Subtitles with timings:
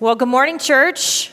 [0.00, 1.27] Well, good morning, church.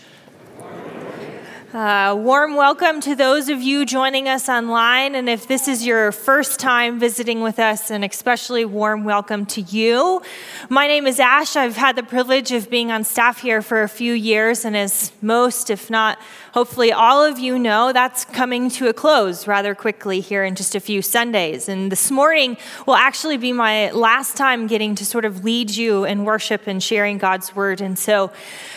[1.74, 5.16] Uh, warm welcome to those of you joining us online.
[5.16, 9.62] And if this is your first time visiting with us, an especially warm welcome to
[9.62, 10.22] you.
[10.70, 11.56] My name is Ash.
[11.56, 14.64] I've had the privilege of being on staff here for a few years.
[14.64, 16.20] And as most, if not
[16.54, 20.74] hopefully all of you know, that's coming to a close rather quickly here in just
[20.76, 21.68] a few Sundays.
[21.68, 22.56] And this morning
[22.86, 26.82] will actually be my last time getting to sort of lead you in worship and
[26.82, 27.82] sharing God's word.
[27.82, 28.32] And so,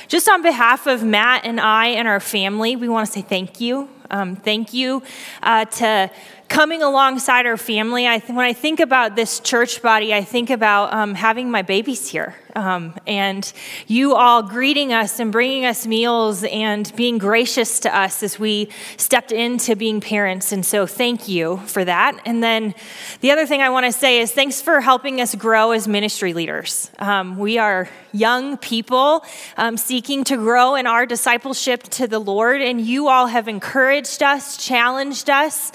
[0.09, 3.60] just on behalf of Matt and I and our family, we want to say thank
[3.60, 3.88] you.
[4.10, 5.02] Um, thank you
[5.42, 6.10] uh, to
[6.48, 8.09] coming alongside our family.
[8.09, 11.62] I th- when I think about this church body, I think about um, having my
[11.62, 13.51] babies here um, and
[13.87, 18.69] you all greeting us and bringing us meals and being gracious to us as we
[18.97, 20.51] stepped into being parents.
[20.52, 22.21] And so, thank you for that.
[22.24, 22.74] And then
[23.21, 26.33] the other thing I want to say is thanks for helping us grow as ministry
[26.33, 26.91] leaders.
[26.99, 29.24] Um, we are young people
[29.57, 34.23] um, seeking to grow in our discipleship to the Lord, and you all have encouraged
[34.23, 35.71] us, challenged us.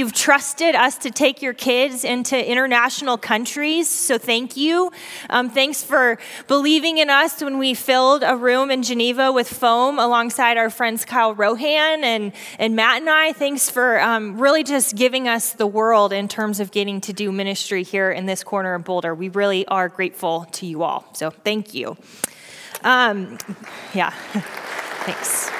[0.00, 4.90] You've trusted us to take your kids into international countries, so thank you.
[5.28, 9.98] Um, thanks for believing in us when we filled a room in Geneva with foam
[9.98, 13.34] alongside our friends Kyle Rohan and, and Matt and I.
[13.34, 17.30] Thanks for um, really just giving us the world in terms of getting to do
[17.30, 19.14] ministry here in this corner of Boulder.
[19.14, 21.04] We really are grateful to you all.
[21.12, 21.98] So Thank you.
[22.82, 23.36] Um,
[23.92, 24.08] yeah,
[25.04, 25.50] thanks.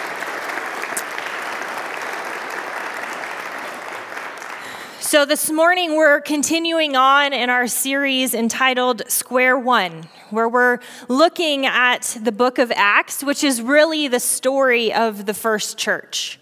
[5.10, 11.66] So, this morning we're continuing on in our series entitled Square One, where we're looking
[11.66, 16.38] at the book of Acts, which is really the story of the first church.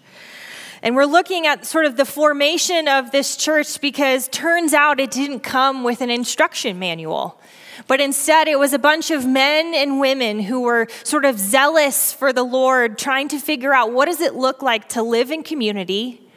[0.83, 5.09] And we're looking at sort of the formation of this church because turns out it
[5.09, 7.41] didn't come with an instruction manual.
[7.87, 12.13] But instead, it was a bunch of men and women who were sort of zealous
[12.13, 15.41] for the Lord, trying to figure out what does it look like to live in
[15.41, 16.28] community,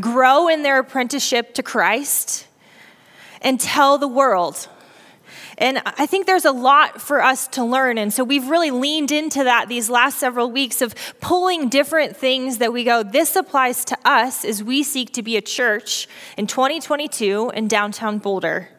[0.00, 2.46] grow in their apprenticeship to Christ,
[3.42, 4.68] and tell the world.
[5.58, 7.98] And I think there's a lot for us to learn.
[7.98, 12.58] And so we've really leaned into that these last several weeks of pulling different things
[12.58, 16.46] that we go, this applies to us as we seek to be a church in
[16.46, 18.70] 2022 in downtown Boulder.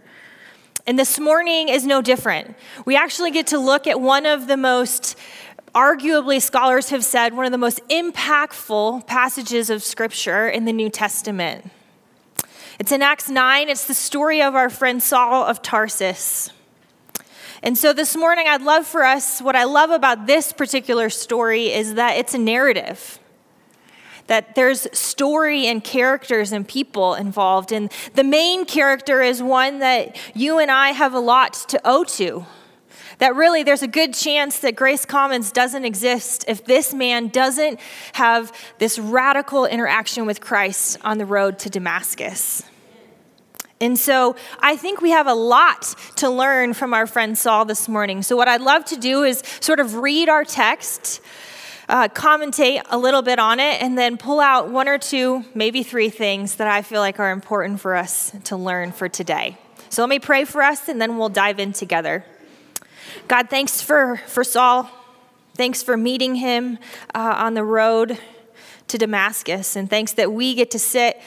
[0.88, 2.56] And this morning is no different.
[2.86, 5.16] We actually get to look at one of the most,
[5.74, 10.90] arguably, scholars have said, one of the most impactful passages of Scripture in the New
[10.90, 11.70] Testament.
[12.80, 16.52] It's in Acts 9, it's the story of our friend Saul of Tarsus.
[17.64, 21.72] And so this morning, I'd love for us, what I love about this particular story
[21.72, 23.20] is that it's a narrative
[24.32, 27.74] that there's story and characters and people involved.
[27.74, 32.06] And the main character is one that you and I have a lot to owe
[32.06, 32.46] to.
[33.22, 37.80] That really, there's a good chance that Grace Commons doesn't exist if this man doesn't
[38.14, 42.64] have this radical interaction with Christ on the road to Damascus.
[43.80, 47.88] And so I think we have a lot to learn from our friend Saul this
[47.88, 48.24] morning.
[48.24, 51.22] So, what I'd love to do is sort of read our text
[51.90, 55.84] uh, commentate a little bit on it, and then pull out one or two, maybe
[55.84, 59.58] three things that I feel like are important for us to learn for today.
[59.90, 62.24] So let me pray for us, and then we'll dive in together.
[63.28, 64.90] God, thanks for, for Saul.
[65.56, 66.78] Thanks for meeting him
[67.14, 68.18] uh, on the road
[68.88, 69.76] to Damascus.
[69.76, 71.22] And thanks that we get to sit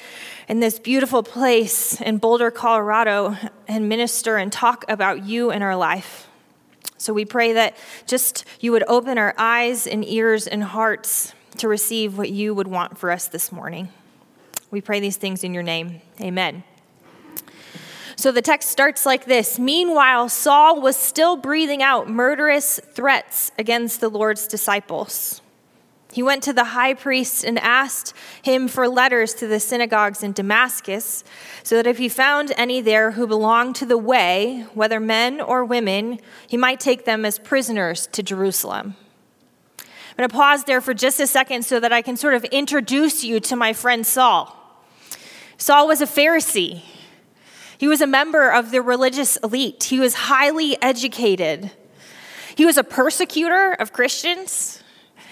[0.48, 3.36] in this beautiful place in Boulder, Colorado,
[3.66, 6.28] and minister and talk about you in our life.
[6.98, 11.68] So we pray that just you would open our eyes and ears and hearts to
[11.68, 13.88] receive what you would want for us this morning.
[14.70, 16.00] We pray these things in your name.
[16.20, 16.64] Amen.
[18.16, 24.00] So the text starts like this Meanwhile, Saul was still breathing out murderous threats against
[24.00, 25.40] the Lord's disciples.
[26.14, 30.30] He went to the high priest and asked him for letters to the synagogues in
[30.30, 31.24] Damascus,
[31.64, 35.64] so that if he found any there who belonged to the way, whether men or
[35.64, 38.94] women, he might take them as prisoners to Jerusalem.
[39.80, 42.44] I'm going to pause there for just a second so that I can sort of
[42.44, 44.56] introduce you to my friend Saul.
[45.58, 46.82] Saul was a Pharisee.
[47.78, 49.84] He was a member of the religious elite.
[49.84, 51.70] He was highly educated.
[52.54, 54.82] He was a persecutor of Christians.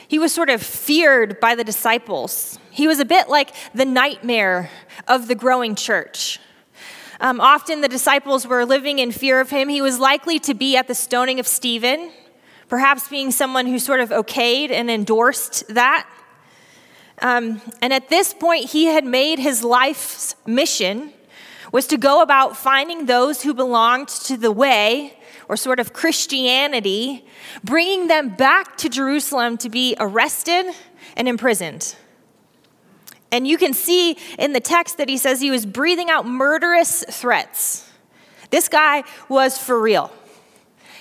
[0.09, 2.59] He was sort of feared by the disciples.
[2.71, 4.71] He was a bit like the nightmare
[5.09, 6.39] of the growing church.
[7.21, 9.69] Um, often the disciples were living in fear of him.
[9.69, 12.11] He was likely to be at the stoning of Stephen,
[12.69, 16.09] perhaps being someone who sort of okayed and endorsed that.
[17.21, 21.13] Um, and at this point, he had made his life's mission
[21.73, 27.25] was to go about finding those who belonged to the way or sort of Christianity,
[27.65, 30.67] bringing them back to Jerusalem to be arrested
[31.17, 31.97] and imprisoned.
[33.33, 37.03] And you can see in the text that he says he was breathing out murderous
[37.11, 37.91] threats.
[38.51, 40.13] This guy was for real.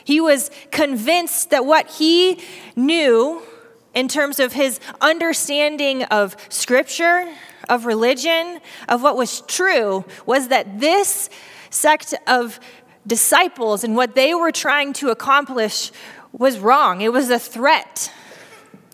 [0.05, 2.41] He was convinced that what he
[2.75, 3.41] knew
[3.93, 7.31] in terms of his understanding of scripture,
[7.69, 11.29] of religion, of what was true, was that this
[11.69, 12.59] sect of
[13.05, 15.91] disciples and what they were trying to accomplish
[16.31, 17.01] was wrong.
[17.01, 18.11] It was a threat.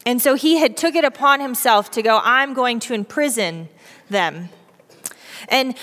[0.06, 3.68] And so he had took it upon himself to go, I'm going to imprison
[4.10, 4.50] them.
[5.50, 5.76] And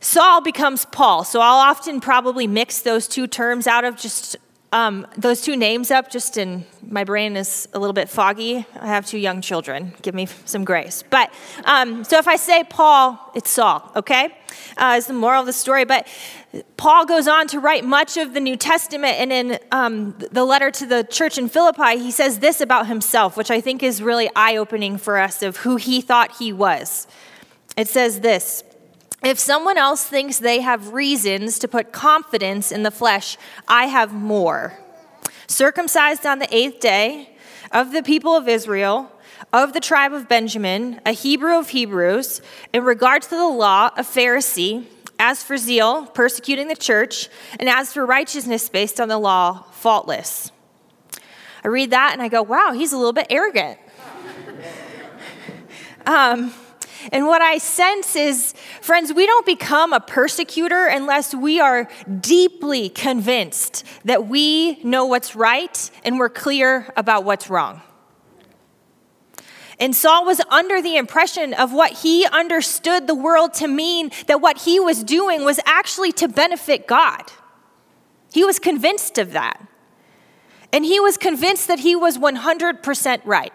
[0.00, 1.24] Saul becomes Paul.
[1.24, 4.36] So I'll often probably mix those two terms out of just
[4.72, 8.66] um, those two names up just in my brain is a little bit foggy.
[8.80, 9.92] I have two young children.
[10.00, 11.04] Give me some grace.
[11.08, 11.32] But
[11.64, 14.34] um, so if I say Paul, it's Saul, okay?
[14.78, 15.84] Uh, is the moral of the story.
[15.84, 16.08] But
[16.78, 20.70] Paul goes on to write much of the New Testament, and in um, the letter
[20.70, 24.30] to the church in Philippi, he says this about himself, which I think is really
[24.34, 27.06] eye opening for us of who he thought he was.
[27.76, 28.64] It says this
[29.22, 33.36] if someone else thinks they have reasons to put confidence in the flesh,
[33.68, 34.78] I have more.
[35.46, 37.28] Circumcised on the eighth day,
[37.72, 39.10] of the people of Israel,
[39.52, 42.42] of the tribe of Benjamin, a Hebrew of Hebrews,
[42.72, 44.86] in regard to the law, a Pharisee,
[45.18, 47.28] as for zeal, persecuting the church,
[47.58, 50.50] and as for righteousness based on the law, faultless.
[51.64, 53.78] I read that and I go, wow, he's a little bit arrogant.
[56.06, 56.52] um,
[57.10, 61.88] and what I sense is, friends, we don't become a persecutor unless we are
[62.20, 67.82] deeply convinced that we know what's right and we're clear about what's wrong.
[69.80, 74.40] And Saul was under the impression of what he understood the world to mean, that
[74.40, 77.32] what he was doing was actually to benefit God.
[78.32, 79.66] He was convinced of that.
[80.72, 83.52] And he was convinced that he was 100% right.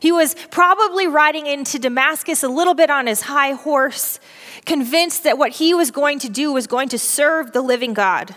[0.00, 4.18] He was probably riding into Damascus a little bit on his high horse,
[4.64, 8.34] convinced that what he was going to do was going to serve the living God.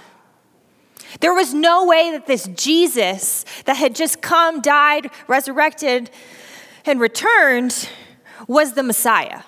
[1.22, 6.10] There was no way that this Jesus that had just come, died, resurrected,
[6.86, 7.90] and returned
[8.48, 9.44] was the Messiah.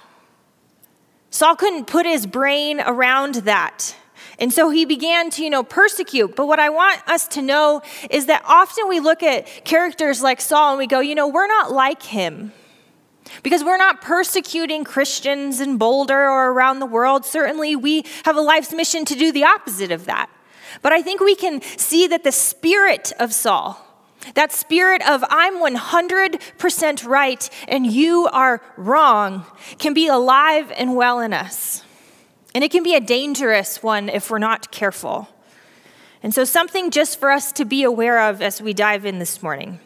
[1.32, 3.96] Saul couldn't put his brain around that.
[4.40, 6.36] And so he began to, you know, persecute.
[6.36, 10.42] But what I want us to know is that often we look at characters like
[10.42, 12.52] Saul and we go, you know, we're not like him.
[13.42, 17.26] Because we're not persecuting Christians in Boulder or around the world.
[17.26, 20.30] Certainly, we have a life's mission to do the opposite of that.
[20.82, 23.84] But I think we can see that the spirit of Saul,
[24.36, 29.46] that spirit of I'm 100% right and you are wrong,
[29.80, 31.85] can be alive and well in us.
[32.56, 35.28] And it can be a dangerous one if we're not careful.
[36.24, 39.44] And so, something just for us to be aware of as we dive in this
[39.44, 39.80] morning.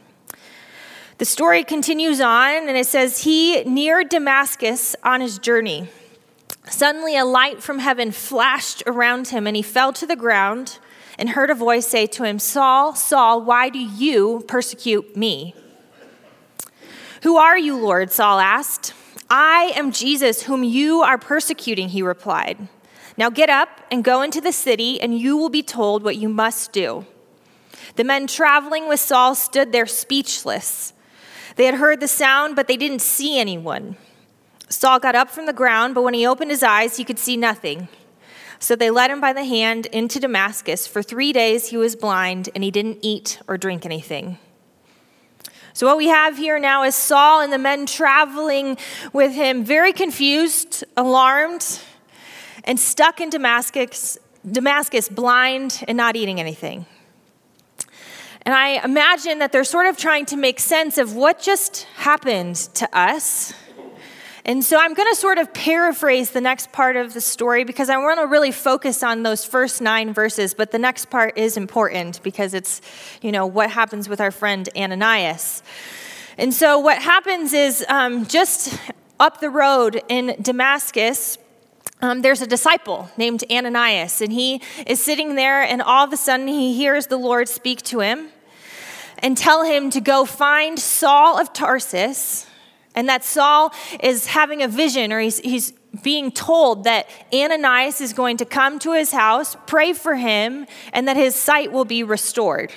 [1.18, 5.90] The story continues on, and it says, He neared Damascus on his journey.
[6.70, 10.78] Suddenly, a light from heaven flashed around him, and he fell to the ground
[11.18, 15.56] and heard a voice say to him, Saul, Saul, why do you persecute me?
[17.24, 18.12] Who are you, Lord?
[18.12, 18.94] Saul asked.
[19.30, 22.68] I am Jesus, whom you are persecuting, he replied.
[23.16, 26.30] Now get up and go into the city, and you will be told what you
[26.30, 27.06] must do.
[27.96, 30.94] The men traveling with Saul stood there speechless.
[31.56, 33.98] They had heard the sound, but they didn't see anyone.
[34.70, 37.36] Saul got up from the ground, but when he opened his eyes, he could see
[37.36, 37.88] nothing.
[38.60, 40.88] So they led him by the hand into Damascus.
[40.88, 44.38] For three days he was blind, and he didn't eat or drink anything.
[45.74, 48.78] So, what we have here now is Saul and the men traveling
[49.14, 51.80] with him, very confused, alarmed,
[52.64, 54.18] and stuck in Damascus,
[54.50, 56.86] Damascus blind and not eating anything.
[58.44, 62.56] And I imagine that they're sort of trying to make sense of what just happened
[62.56, 63.54] to us
[64.50, 67.88] and so I'm going to sort of paraphrase the next part of the story because
[67.88, 71.56] I want to really focus on those first nine verses, but the next part is
[71.56, 72.82] important because it's,
[73.22, 75.62] you know, what happens with our friend Ananias.
[76.36, 78.76] And so what happens is um, just
[79.20, 81.38] up the road in Damascus,
[82.02, 86.18] um, there's a disciple named Ananias, and he is sitting there, and all of a
[86.18, 88.30] sudden he hears the Lord speak to him
[89.20, 92.48] and tell him to go find Saul of Tarsus
[92.96, 98.14] and that Saul is having a vision, or he's, he's being told that Ananias is
[98.14, 102.04] going to come to his house, pray for him, and that his sight will be
[102.04, 102.72] restored.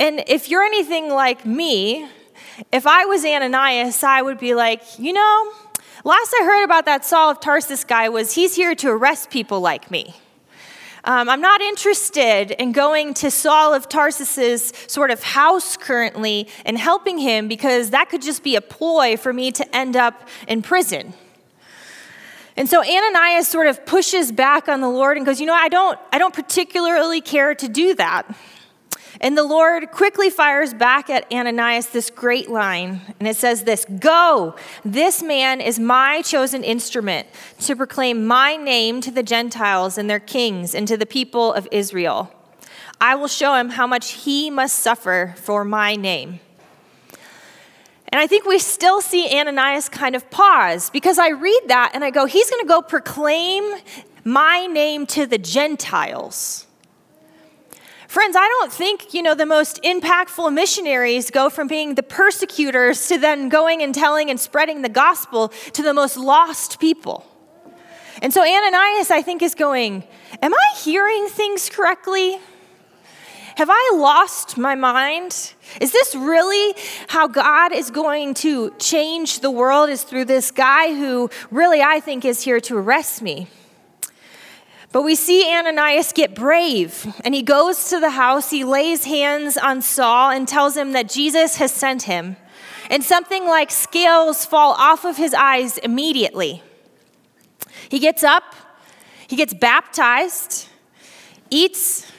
[0.00, 2.08] And if you're anything like me,
[2.72, 5.52] if I was Ananias, I would be like, you know,
[6.06, 9.58] Last I heard about that Saul of Tarsus guy was he's here to arrest people
[9.58, 10.14] like me.
[11.06, 16.76] Um, I'm not interested in going to Saul of Tarsus's sort of house currently and
[16.76, 20.62] helping him because that could just be a ploy for me to end up in
[20.62, 21.14] prison.
[22.56, 25.68] And so Ananias sort of pushes back on the Lord and goes, "You know, I
[25.68, 28.26] don't I don't particularly care to do that."
[29.20, 33.86] And the Lord quickly fires back at Ananias this great line, and it says this
[33.98, 37.26] Go, this man is my chosen instrument
[37.60, 41.66] to proclaim my name to the Gentiles and their kings and to the people of
[41.72, 42.32] Israel.
[43.00, 46.40] I will show him how much he must suffer for my name.
[48.08, 52.04] And I think we still see Ananias kind of pause because I read that and
[52.04, 53.64] I go, He's going to go proclaim
[54.24, 56.65] my name to the Gentiles.
[58.08, 63.08] Friends, I don't think, you know, the most impactful missionaries go from being the persecutors
[63.08, 67.26] to then going and telling and spreading the gospel to the most lost people.
[68.22, 70.04] And so Ananias, I think, is going,
[70.40, 72.38] Am I hearing things correctly?
[73.56, 75.54] Have I lost my mind?
[75.80, 76.74] Is this really
[77.08, 79.88] how God is going to change the world?
[79.88, 83.48] Is through this guy who really I think is here to arrest me?
[84.96, 89.58] But we see Ananias get brave, and he goes to the house, he lays hands
[89.58, 92.38] on Saul and tells him that Jesus has sent him.
[92.88, 96.62] And something like scales fall off of his eyes immediately.
[97.90, 98.54] He gets up,
[99.26, 100.66] he gets baptized,
[101.50, 102.10] eats,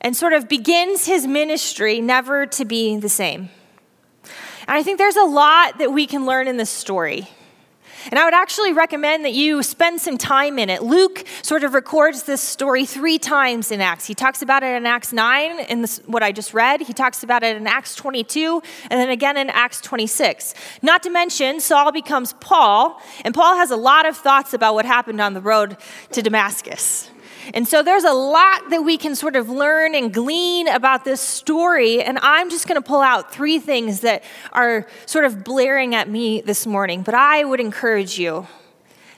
[0.00, 3.48] and sort of begins his ministry never to be the same.
[4.68, 7.28] And I think there's a lot that we can learn in this story.
[8.10, 10.82] And I would actually recommend that you spend some time in it.
[10.82, 14.06] Luke sort of records this story three times in Acts.
[14.06, 16.80] He talks about it in Acts 9, in this, what I just read.
[16.80, 20.54] He talks about it in Acts 22, and then again in Acts 26.
[20.82, 24.84] Not to mention, Saul becomes Paul, and Paul has a lot of thoughts about what
[24.84, 25.76] happened on the road
[26.12, 27.09] to Damascus.
[27.52, 31.20] And so there's a lot that we can sort of learn and glean about this
[31.20, 32.02] story.
[32.02, 36.08] And I'm just going to pull out three things that are sort of blaring at
[36.08, 37.02] me this morning.
[37.02, 38.46] But I would encourage you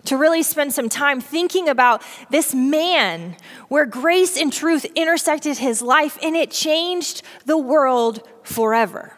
[0.05, 3.37] to really spend some time thinking about this man
[3.69, 9.15] where grace and truth intersected his life and it changed the world forever.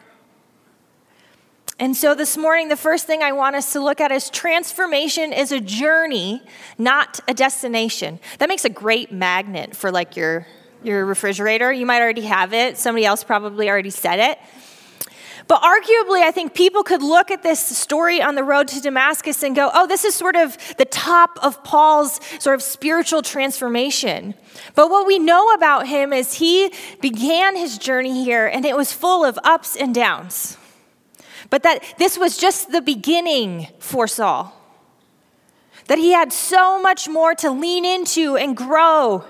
[1.77, 5.33] And so this morning, the first thing I want us to look at is transformation
[5.33, 6.41] is a journey,
[6.77, 8.19] not a destination.
[8.39, 10.47] That makes a great magnet for like your,
[10.83, 11.73] your refrigerator.
[11.73, 14.39] You might already have it, somebody else probably already said it.
[15.47, 19.43] But arguably, I think people could look at this story on the road to Damascus
[19.43, 24.33] and go, oh, this is sort of the top of Paul's sort of spiritual transformation.
[24.75, 28.93] But what we know about him is he began his journey here and it was
[28.93, 30.57] full of ups and downs
[31.55, 34.53] but that this was just the beginning for Saul.
[35.87, 39.23] That he had so much more to lean into and grow.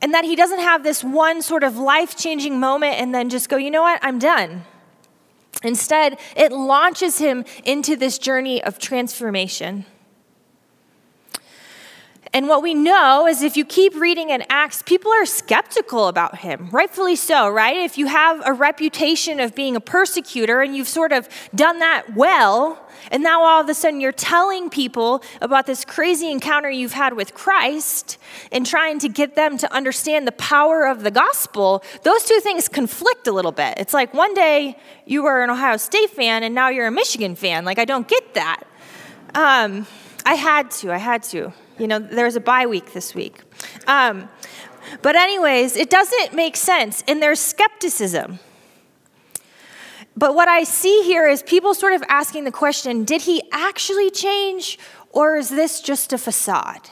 [0.00, 3.48] And that he doesn't have this one sort of life changing moment and then just
[3.48, 4.62] go, you know what, I'm done.
[5.64, 9.86] Instead, it launches him into this journey of transformation.
[12.32, 16.38] And what we know is if you keep reading in Acts, people are skeptical about
[16.38, 17.76] him, rightfully so, right?
[17.76, 22.14] If you have a reputation of being a persecutor and you've sort of done that
[22.14, 26.92] well, and now all of a sudden you're telling people about this crazy encounter you've
[26.92, 28.16] had with Christ
[28.52, 32.68] and trying to get them to understand the power of the gospel, those two things
[32.68, 33.74] conflict a little bit.
[33.76, 37.34] It's like one day you were an Ohio State fan and now you're a Michigan
[37.34, 37.64] fan.
[37.64, 38.62] Like, I don't get that.
[39.34, 39.88] Um,
[40.24, 41.52] I had to, I had to.
[41.80, 43.40] You know, there's a bye week this week.
[43.86, 44.28] Um,
[45.00, 48.38] but, anyways, it doesn't make sense, and there's skepticism.
[50.14, 54.10] But what I see here is people sort of asking the question did he actually
[54.10, 54.78] change,
[55.10, 56.90] or is this just a facade?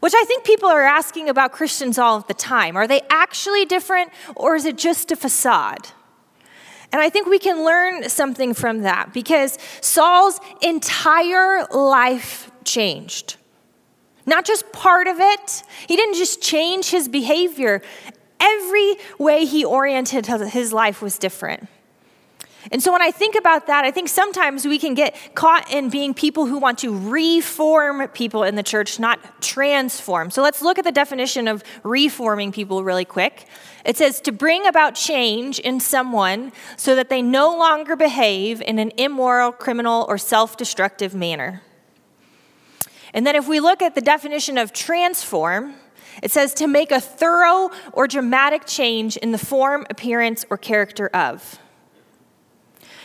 [0.00, 2.76] Which I think people are asking about Christians all of the time.
[2.76, 5.88] Are they actually different, or is it just a facade?
[6.92, 13.36] And I think we can learn something from that because Saul's entire life changed.
[14.30, 15.64] Not just part of it.
[15.88, 17.82] He didn't just change his behavior.
[18.38, 21.68] Every way he oriented his life was different.
[22.70, 25.90] And so when I think about that, I think sometimes we can get caught in
[25.90, 30.30] being people who want to reform people in the church, not transform.
[30.30, 33.46] So let's look at the definition of reforming people really quick.
[33.84, 38.78] It says to bring about change in someone so that they no longer behave in
[38.78, 41.62] an immoral, criminal, or self destructive manner.
[43.12, 45.74] And then if we look at the definition of transform,
[46.22, 51.08] it says to make a thorough or dramatic change in the form, appearance, or character
[51.08, 51.58] of.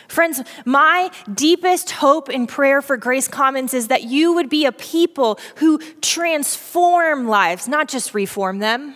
[0.08, 4.72] Friends, my deepest hope and prayer for Grace Commons is that you would be a
[4.72, 8.94] people who transform lives, not just reform them.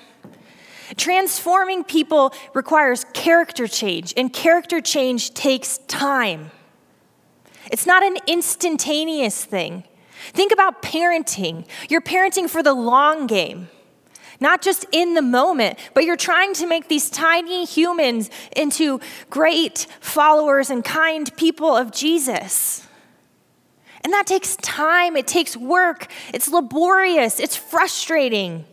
[0.96, 6.50] Transforming people requires character change, and character change takes time.
[7.70, 9.84] It's not an instantaneous thing.
[10.32, 11.66] Think about parenting.
[11.88, 13.68] You're parenting for the long game,
[14.40, 19.86] not just in the moment, but you're trying to make these tiny humans into great
[20.00, 22.86] followers and kind people of Jesus.
[24.02, 28.64] And that takes time, it takes work, it's laborious, it's frustrating.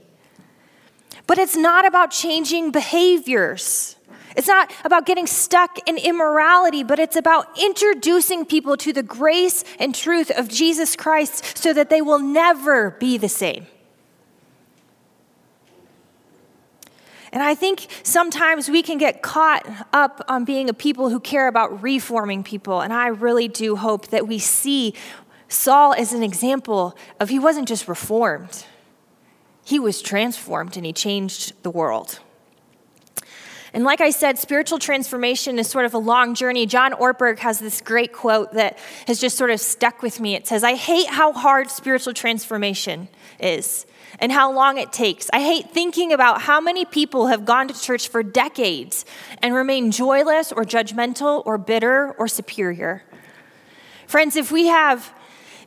[1.26, 3.97] But it's not about changing behaviors.
[4.38, 9.64] It's not about getting stuck in immorality, but it's about introducing people to the grace
[9.80, 13.66] and truth of Jesus Christ so that they will never be the same.
[17.32, 21.48] And I think sometimes we can get caught up on being a people who care
[21.48, 22.82] about reforming people.
[22.82, 24.94] And I really do hope that we see
[25.50, 28.66] Saul as an example of he wasn't just reformed,
[29.66, 32.20] he was transformed and he changed the world.
[33.78, 36.66] And like I said, spiritual transformation is sort of a long journey.
[36.66, 40.34] John Ortberg has this great quote that has just sort of stuck with me.
[40.34, 43.08] It says, I hate how hard spiritual transformation
[43.40, 43.86] is
[44.18, 45.30] and how long it takes.
[45.32, 49.06] I hate thinking about how many people have gone to church for decades
[49.44, 53.04] and remain joyless or judgmental or bitter or superior.
[54.08, 55.14] Friends, if we have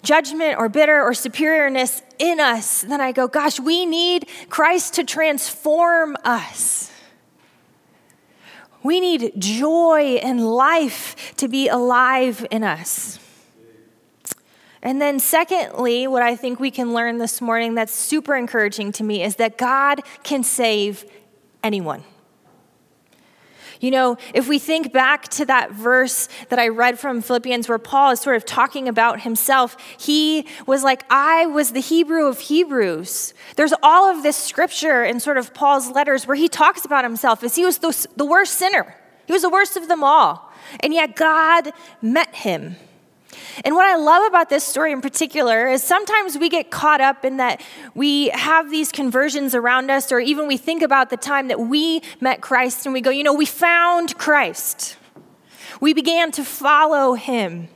[0.03, 5.05] judgment or bitter or superiorness in us, then I go, gosh, we need Christ to
[5.05, 6.91] transform us.
[8.83, 13.19] We need joy and life to be alive in us.
[14.83, 19.05] And then, secondly, what I think we can learn this morning that's super encouraging to
[19.05, 21.05] me is that God can save
[21.63, 22.03] anyone.
[23.81, 27.79] You know, if we think back to that verse that I read from Philippians where
[27.79, 32.39] Paul is sort of talking about himself, he was like, I was the Hebrew of
[32.41, 33.33] Hebrews.
[33.57, 37.43] There's all of this scripture in sort of Paul's letters where he talks about himself
[37.43, 38.95] as he was the, the worst sinner.
[39.27, 40.53] He was the worst of them all.
[40.81, 41.71] And yet God
[42.03, 42.77] met him.
[43.65, 47.25] And what I love about this story in particular is sometimes we get caught up
[47.25, 47.61] in that
[47.95, 52.03] we have these conversions around us, or even we think about the time that we
[52.21, 54.97] met Christ and we go, you know, we found Christ.
[55.81, 57.69] We began to follow him.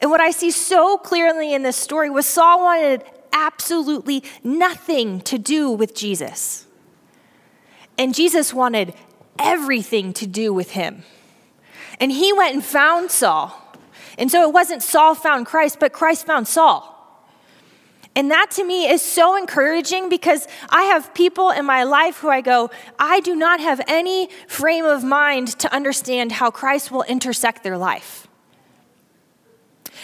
[0.00, 5.38] And what I see so clearly in this story was Saul wanted absolutely nothing to
[5.38, 6.66] do with Jesus.
[7.96, 8.94] And Jesus wanted
[9.38, 11.04] everything to do with him.
[12.00, 13.61] And he went and found Saul.
[14.18, 16.92] And so it wasn't Saul found Christ, but Christ found Saul.
[18.14, 22.28] And that to me is so encouraging because I have people in my life who
[22.28, 27.04] I go, I do not have any frame of mind to understand how Christ will
[27.04, 28.28] intersect their life.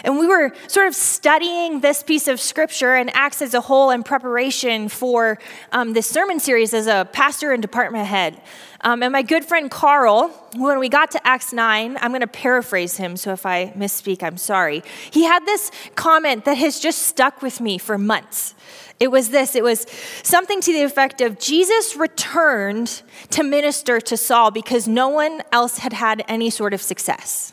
[0.05, 3.91] And we were sort of studying this piece of scripture and Acts as a whole
[3.91, 5.39] in preparation for
[5.73, 8.41] um, this sermon series as a pastor and department head.
[8.83, 12.27] Um, and my good friend Carl, when we got to Acts 9, I'm going to
[12.29, 14.85] paraphrase him, so if I misspeak, I'm sorry.
[15.11, 18.55] He had this comment that has just stuck with me for months.
[19.01, 19.87] It was this it was
[20.23, 25.79] something to the effect of Jesus returned to minister to Saul because no one else
[25.79, 27.53] had had any sort of success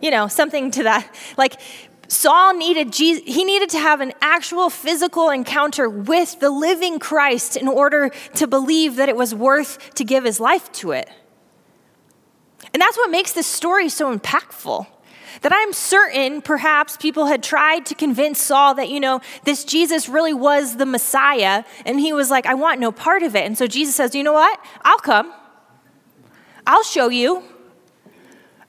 [0.00, 1.14] you know, something to that.
[1.36, 1.60] Like,
[2.10, 7.56] Saul needed Jesus, he needed to have an actual physical encounter with the living Christ
[7.56, 11.08] in order to believe that it was worth to give his life to it.
[12.74, 14.88] And that's what makes this story so impactful.
[15.42, 20.08] That I'm certain perhaps people had tried to convince Saul that, you know, this Jesus
[20.08, 21.62] really was the Messiah.
[21.86, 23.46] And he was like, I want no part of it.
[23.46, 24.58] And so Jesus says, You know what?
[24.82, 25.32] I'll come.
[26.66, 27.44] I'll show you.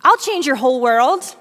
[0.04, 1.36] I'll change your whole world.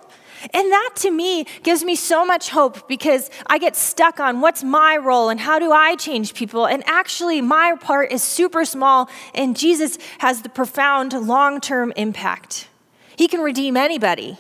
[0.55, 4.65] And that to me gives me so much hope because I get stuck on what's
[4.65, 6.67] my role and how do I change people.
[6.67, 12.69] And actually, my part is super small, and Jesus has the profound long term impact.
[13.17, 14.39] He can redeem anybody.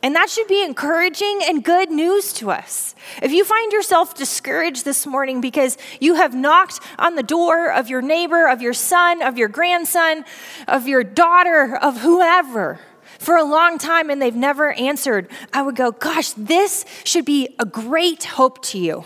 [0.00, 2.94] And that should be encouraging and good news to us.
[3.20, 7.88] If you find yourself discouraged this morning because you have knocked on the door of
[7.88, 10.24] your neighbor, of your son, of your grandson,
[10.68, 12.78] of your daughter, of whoever
[13.18, 17.54] for a long time and they've never answered, I would go, Gosh, this should be
[17.58, 19.04] a great hope to you.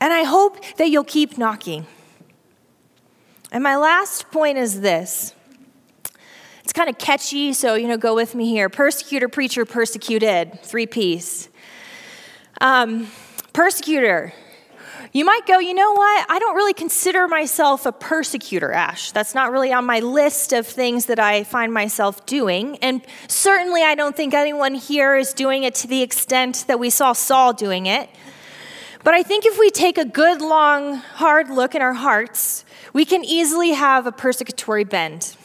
[0.00, 1.86] And I hope that you'll keep knocking.
[3.52, 5.34] And my last point is this
[6.64, 8.68] it's kind of catchy, so, you know, go with me here.
[8.68, 10.60] Persecutor, preacher, persecuted.
[10.62, 11.48] Three P's.
[12.60, 13.08] Um,
[13.52, 14.32] persecutor.
[15.14, 16.26] You might go, you know what?
[16.30, 19.12] I don't really consider myself a persecutor, Ash.
[19.12, 22.78] That's not really on my list of things that I find myself doing.
[22.78, 26.88] And certainly, I don't think anyone here is doing it to the extent that we
[26.88, 28.08] saw Saul doing it.
[29.04, 33.04] But I think if we take a good, long, hard look in our hearts, we
[33.04, 35.36] can easily have a persecutory bend.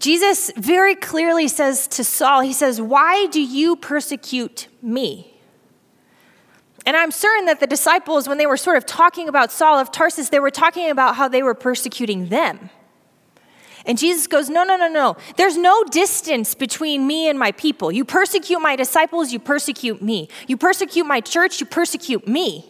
[0.00, 5.29] Jesus very clearly says to Saul, He says, Why do you persecute me?
[6.86, 9.92] And I'm certain that the disciples, when they were sort of talking about Saul of
[9.92, 12.70] Tarsus, they were talking about how they were persecuting them.
[13.86, 15.16] And Jesus goes, No, no, no, no.
[15.36, 17.90] There's no distance between me and my people.
[17.92, 20.28] You persecute my disciples, you persecute me.
[20.46, 22.66] You persecute my church, you persecute me.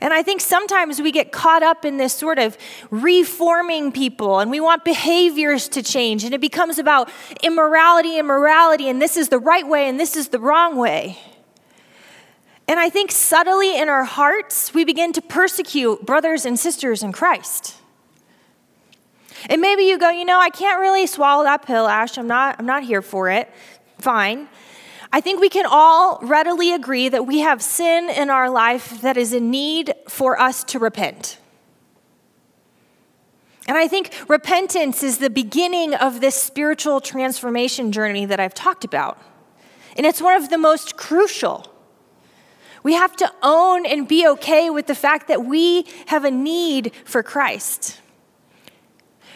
[0.00, 2.58] And I think sometimes we get caught up in this sort of
[2.90, 6.24] reforming people and we want behaviors to change.
[6.24, 7.08] And it becomes about
[7.42, 11.18] immorality and morality, and this is the right way and this is the wrong way.
[12.66, 17.12] And I think subtly in our hearts, we begin to persecute brothers and sisters in
[17.12, 17.76] Christ.
[19.50, 22.16] And maybe you go, you know, I can't really swallow that pill, Ash.
[22.16, 23.50] I'm not, I'm not here for it.
[23.98, 24.48] Fine.
[25.12, 29.16] I think we can all readily agree that we have sin in our life that
[29.16, 31.38] is in need for us to repent.
[33.66, 38.84] And I think repentance is the beginning of this spiritual transformation journey that I've talked
[38.84, 39.20] about.
[39.96, 41.73] And it's one of the most crucial.
[42.84, 46.92] We have to own and be okay with the fact that we have a need
[47.04, 48.00] for Christ.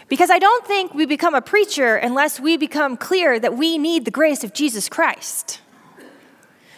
[0.07, 4.05] Because I don't think we become a preacher unless we become clear that we need
[4.05, 5.61] the grace of Jesus Christ.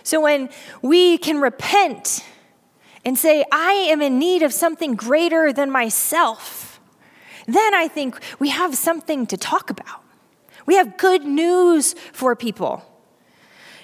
[0.04, 0.48] So when
[0.80, 2.24] we can repent
[3.04, 6.80] and say, I am in need of something greater than myself,
[7.46, 10.02] then I think we have something to talk about.
[10.66, 12.84] We have good news for people.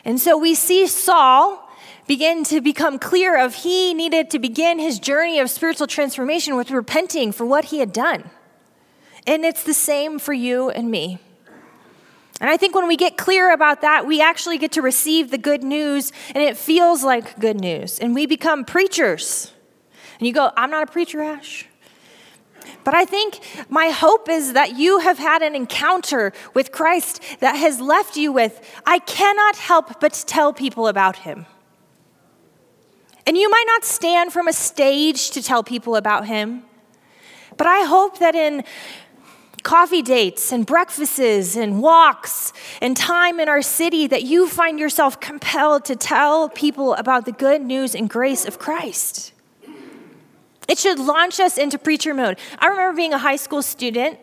[0.05, 1.66] And so we see Saul
[2.07, 6.71] begin to become clear of he needed to begin his journey of spiritual transformation with
[6.71, 8.31] repenting for what he had done.
[9.27, 11.19] And it's the same for you and me.
[12.41, 15.39] And I think when we get clear about that, we actually get to receive the
[15.39, 17.99] good news, and it feels like good news.
[17.99, 19.53] And we become preachers.
[20.19, 21.67] And you go, I'm not a preacher, Ash.
[22.85, 27.57] But I think my hope is that you have had an encounter with Christ that
[27.57, 31.47] has left you with, I cannot help but tell people about him.
[33.27, 36.63] And you might not stand from a stage to tell people about him,
[37.57, 38.63] but I hope that in
[39.65, 45.19] coffee dates and breakfasts and walks and time in our city that you find yourself
[45.19, 49.33] compelled to tell people about the good news and grace of Christ.
[50.69, 52.39] It should launch us into preacher mode.
[52.61, 54.21] I remember being a high school student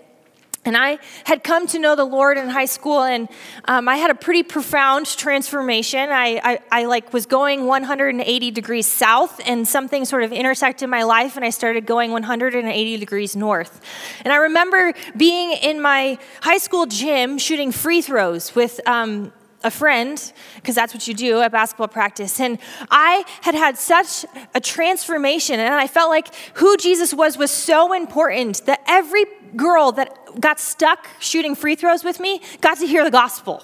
[0.65, 3.27] and I had come to know the Lord in high school, and
[3.65, 6.09] um, I had a pretty profound transformation.
[6.09, 11.03] I, I, I, like was going 180 degrees south, and something sort of intersected my
[11.03, 13.81] life, and I started going 180 degrees north.
[14.23, 19.71] And I remember being in my high school gym shooting free throws with um, a
[19.71, 22.39] friend, because that's what you do at basketball practice.
[22.39, 22.57] And
[22.89, 27.93] I had had such a transformation, and I felt like who Jesus was was so
[27.93, 33.03] important that every girl that got stuck shooting free throws with me got to hear
[33.03, 33.63] the gospel.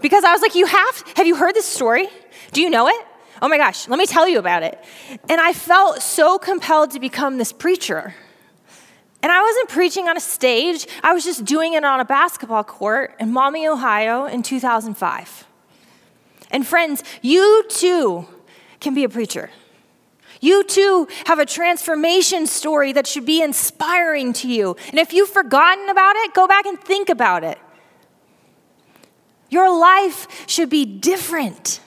[0.00, 2.08] Because I was like, You have, have you heard this story?
[2.52, 3.06] Do you know it?
[3.40, 4.82] Oh my gosh, let me tell you about it.
[5.28, 8.14] And I felt so compelled to become this preacher.
[9.22, 12.64] And I wasn't preaching on a stage, I was just doing it on a basketball
[12.64, 15.46] court in Maumee, Ohio in 2005.
[16.50, 18.26] And friends, you too
[18.80, 19.50] can be a preacher.
[20.40, 24.76] You too have a transformation story that should be inspiring to you.
[24.90, 27.58] And if you've forgotten about it, go back and think about it.
[29.50, 31.80] Your life should be different.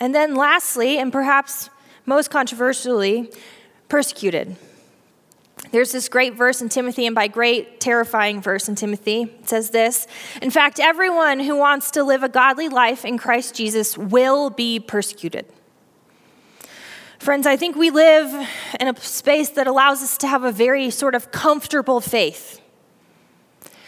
[0.00, 1.70] And then, lastly, and perhaps
[2.06, 3.30] most controversially,
[3.88, 4.56] persecuted.
[5.70, 9.22] There's this great verse in Timothy, and by great, terrifying verse in Timothy.
[9.22, 10.06] It says this
[10.40, 14.80] In fact, everyone who wants to live a godly life in Christ Jesus will be
[14.80, 15.46] persecuted.
[17.18, 20.88] Friends, I think we live in a space that allows us to have a very
[20.88, 22.60] sort of comfortable faith.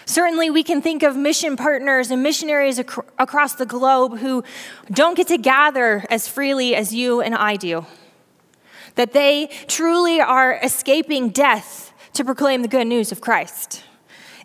[0.05, 4.43] Certainly, we can think of mission partners and missionaries ac- across the globe who
[4.91, 7.87] don't get to gather as freely as you and I do.
[8.97, 13.85] That they truly are escaping death to proclaim the good news of Christ.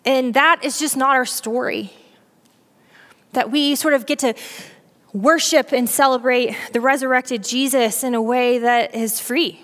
[0.04, 1.92] And that is just not our story.
[3.32, 4.34] That we sort of get to
[5.22, 9.60] worship and celebrate the resurrected Jesus in a way that is free.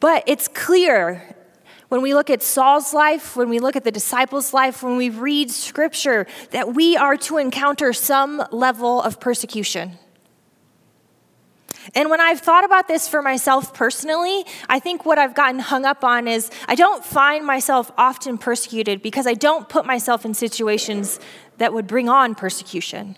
[0.00, 1.34] But it's clear
[1.88, 5.08] when we look at Saul's life, when we look at the disciples' life, when we
[5.08, 9.98] read scripture, that we are to encounter some level of persecution.
[11.94, 15.86] And when I've thought about this for myself personally, I think what I've gotten hung
[15.86, 20.34] up on is I don't find myself often persecuted because I don't put myself in
[20.34, 21.18] situations
[21.56, 23.16] that would bring on persecution.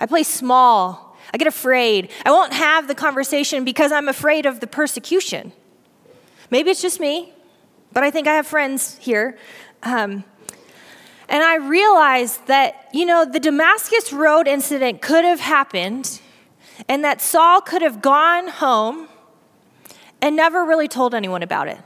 [0.00, 1.16] I play small.
[1.32, 2.10] I get afraid.
[2.24, 5.52] I won't have the conversation because I'm afraid of the persecution.
[6.50, 7.32] Maybe it's just me,
[7.92, 9.36] but I think I have friends here.
[9.82, 10.24] Um,
[11.28, 16.20] and I realized that, you know, the Damascus Road incident could have happened
[16.88, 19.08] and that Saul could have gone home
[20.22, 21.78] and never really told anyone about it.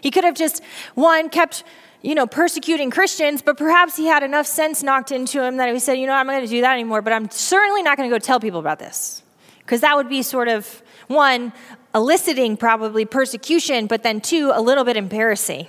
[0.00, 0.62] He could have just,
[0.94, 1.64] one, kept,
[2.02, 5.78] you know, persecuting Christians, but perhaps he had enough sense knocked into him that he
[5.78, 8.10] said, you know, I'm not going to do that anymore, but I'm certainly not going
[8.10, 9.22] to go tell people about this.
[9.60, 11.52] Because that would be sort of, one,
[11.94, 15.68] eliciting probably persecution, but then two, a little bit embarrassing.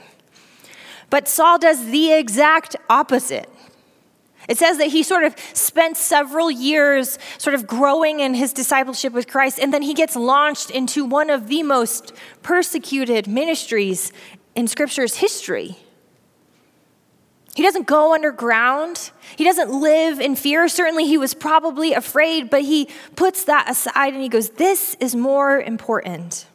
[1.12, 3.48] But Saul does the exact opposite.
[4.50, 9.14] It says that he sort of spent several years sort of growing in his discipleship
[9.14, 14.12] with Christ, and then he gets launched into one of the most persecuted ministries
[14.56, 15.78] in Scripture's history.
[17.56, 19.12] He doesn't go underground.
[19.36, 20.68] He doesn't live in fear.
[20.68, 25.16] Certainly, he was probably afraid, but he puts that aside and he goes, This is
[25.16, 26.48] more important.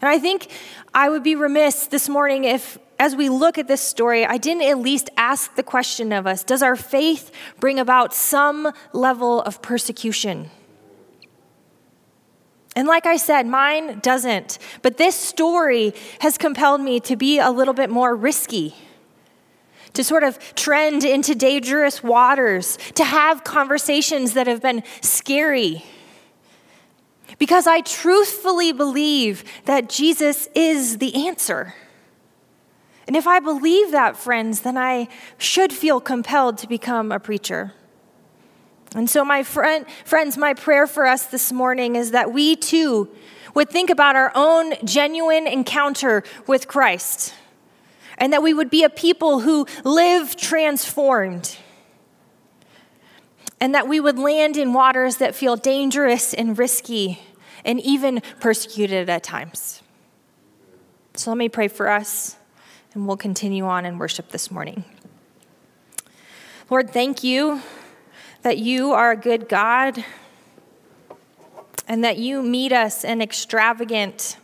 [0.00, 0.48] And I think
[0.94, 4.62] I would be remiss this morning if as we look at this story, I didn't
[4.62, 9.60] at least ask the question of us Does our faith bring about some level of
[9.60, 10.50] persecution?
[12.76, 14.58] And like I said, mine doesn't.
[14.80, 18.74] But this story has compelled me to be a little bit more risky,
[19.94, 25.84] to sort of trend into dangerous waters, to have conversations that have been scary.
[27.38, 31.74] Because I truthfully believe that Jesus is the answer.
[33.06, 37.72] And if I believe that, friends, then I should feel compelled to become a preacher.
[38.94, 43.08] And so, my friend, friends, my prayer for us this morning is that we too
[43.54, 47.34] would think about our own genuine encounter with Christ
[48.20, 51.56] and that we would be a people who live transformed
[53.58, 57.20] and that we would land in waters that feel dangerous and risky
[57.64, 59.82] and even persecuted at times.
[61.14, 62.36] So, let me pray for us
[62.94, 64.84] and we'll continue on in worship this morning.
[66.70, 67.60] Lord, thank you
[68.42, 70.04] that you are a good God
[71.88, 74.36] and that you meet us in extravagant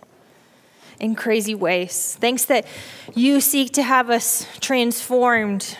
[1.01, 2.17] and crazy ways.
[2.21, 2.67] Thanks that
[3.15, 5.77] you seek to have us transformed,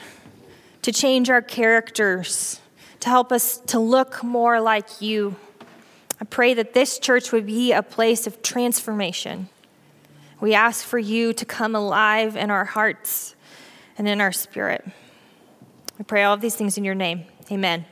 [0.83, 2.61] to change our characters,
[3.01, 5.37] to help us to look more like you.
[6.21, 9.49] I pray that this church would be a place of transformation
[10.41, 13.35] we ask for you to come alive in our hearts
[13.97, 14.85] and in our spirit.
[15.99, 17.25] We pray all of these things in your name.
[17.51, 17.87] Amen.